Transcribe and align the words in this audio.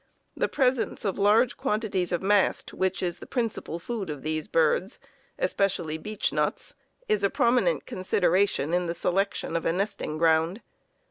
The 0.35 0.47
presence 0.47 1.05
of 1.05 1.19
large 1.19 1.57
quantities 1.57 2.11
of 2.11 2.23
mast, 2.23 2.73
which 2.73 3.03
is 3.03 3.19
the 3.19 3.27
principal 3.27 3.77
food 3.77 4.09
of 4.09 4.23
these 4.23 4.47
birds, 4.47 4.97
especially 5.37 5.99
beech 5.99 6.33
nuts, 6.33 6.73
is 7.07 7.23
a 7.23 7.29
prominent 7.29 7.85
consideration 7.85 8.73
in 8.73 8.87
the 8.87 8.95
selection 8.95 9.55
of 9.55 9.63
a 9.63 9.71
nesting 9.71 10.17
ground. 10.17 10.63